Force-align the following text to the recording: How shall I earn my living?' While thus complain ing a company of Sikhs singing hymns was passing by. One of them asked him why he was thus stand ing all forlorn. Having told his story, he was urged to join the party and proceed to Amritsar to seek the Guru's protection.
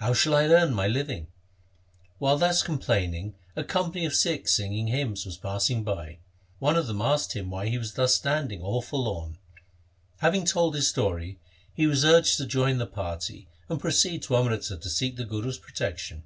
How 0.00 0.12
shall 0.12 0.34
I 0.36 0.48
earn 0.48 0.74
my 0.74 0.86
living?' 0.86 1.28
While 2.18 2.36
thus 2.36 2.62
complain 2.62 3.14
ing 3.14 3.34
a 3.56 3.64
company 3.64 4.04
of 4.04 4.14
Sikhs 4.14 4.52
singing 4.54 4.88
hymns 4.88 5.24
was 5.24 5.38
passing 5.38 5.82
by. 5.82 6.18
One 6.58 6.76
of 6.76 6.86
them 6.86 7.00
asked 7.00 7.32
him 7.32 7.48
why 7.48 7.68
he 7.70 7.78
was 7.78 7.94
thus 7.94 8.14
stand 8.14 8.52
ing 8.52 8.60
all 8.60 8.82
forlorn. 8.82 9.38
Having 10.18 10.44
told 10.44 10.74
his 10.74 10.88
story, 10.88 11.38
he 11.72 11.86
was 11.86 12.04
urged 12.04 12.36
to 12.36 12.44
join 12.44 12.76
the 12.76 12.86
party 12.86 13.48
and 13.70 13.80
proceed 13.80 14.22
to 14.24 14.36
Amritsar 14.36 14.76
to 14.76 14.90
seek 14.90 15.16
the 15.16 15.24
Guru's 15.24 15.56
protection. 15.56 16.24